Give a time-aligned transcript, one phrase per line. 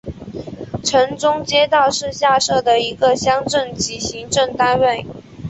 [0.83, 5.05] 城中街道是下辖的一个乡镇级行政单位。